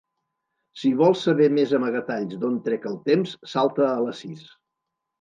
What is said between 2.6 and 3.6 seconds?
trec el temps,